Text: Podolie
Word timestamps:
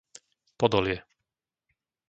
Podolie 0.57 0.97